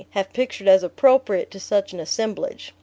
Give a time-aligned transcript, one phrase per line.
[0.09, 2.73] have pictured as appropriate to such an assemblage.